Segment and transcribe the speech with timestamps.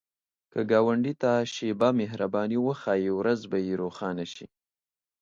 [0.51, 4.45] که ګاونډي ته شیبه مهرباني وښایې، ورځ به یې روښانه شي